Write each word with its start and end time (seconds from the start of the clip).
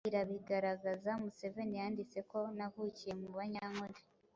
irabigaragaza. 0.09 1.09
Museveni 1.23 1.75
yanditse 1.81 2.19
ko 2.31 2.39
“Navukiye 2.57 3.13
mu 3.21 3.29
Banyankole 3.37 3.97